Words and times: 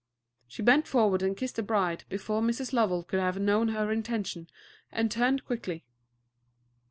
She 0.47 0.63
bent 0.63 0.87
forward 0.87 1.21
and 1.21 1.37
kissed 1.37 1.57
the 1.57 1.61
bride 1.61 2.05
before 2.09 2.41
Mrs. 2.41 2.73
Lovell 2.73 3.03
could 3.03 3.19
have 3.19 3.39
known 3.39 3.67
her 3.67 3.91
intention, 3.91 4.47
and 4.91 5.11
turned 5.11 5.45
quickly. 5.45 5.85